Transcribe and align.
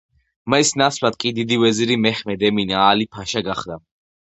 მის 0.53 0.71
ნაცვლად 0.81 1.17
კი 1.25 1.33
დიდი 1.41 1.59
ვეზირი 1.65 1.99
მეჰმედ 2.07 2.47
ემინ 2.51 2.75
აალი-ფაშა 2.81 3.47
გახდა. 3.53 3.81